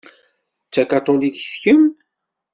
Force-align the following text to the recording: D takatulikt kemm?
D 0.67 0.69
takatulikt 0.73 1.43
kemm? 1.61 1.83